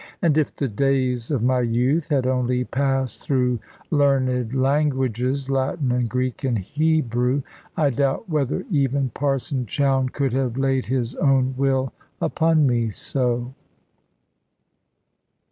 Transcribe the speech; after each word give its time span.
And 0.19 0.35
if 0.35 0.55
the 0.55 0.67
days 0.67 1.29
of 1.29 1.43
my 1.43 1.59
youth 1.61 2.07
had 2.09 2.25
only 2.25 2.63
passed 2.63 3.21
through 3.21 3.59
learned 3.91 4.55
languages, 4.55 5.47
Latin 5.47 5.91
and 5.91 6.09
Greek 6.09 6.43
and 6.43 6.57
Hebrew, 6.57 7.43
I 7.77 7.91
doubt 7.91 8.27
whether 8.27 8.65
even 8.71 9.09
Parson 9.09 9.67
Chowne 9.67 10.09
could 10.09 10.33
have 10.33 10.57
laid 10.57 10.87
his 10.87 11.13
own 11.17 11.53
will 11.55 11.93
upon 12.19 12.65
me 12.65 12.89
so. 12.89 13.53